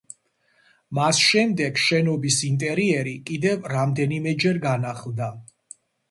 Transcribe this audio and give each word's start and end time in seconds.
მას 0.99 1.17
შემდეგ 1.25 1.75
შენობის 1.81 2.37
ინტერიერი 2.47 3.13
კიდევ 3.31 3.67
რამდენიმეჯერ 3.73 4.57
განახლდა. 4.65 5.29